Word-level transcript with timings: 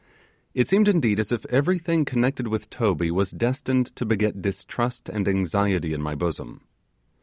It 0.55 0.67
seemed, 0.67 0.87
indeed, 0.87 1.19
as 1.19 1.31
if 1.31 1.45
everything 1.45 2.05
connected 2.05 2.47
with 2.47 2.71
Toby 2.71 3.11
was 3.11 3.29
destined 3.29 3.95
to 3.95 4.03
beget 4.03 4.41
distrust 4.41 5.09
and 5.09 5.27
anxiety 5.27 5.93
in 5.93 6.01
my 6.01 6.15
bosom. 6.15 6.61